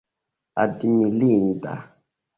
admirinda 0.63 1.73